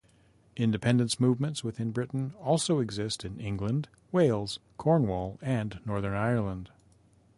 [0.57, 6.71] Independence movements within Britain also exist in England, Wales, Cornwall and Northern Ireland.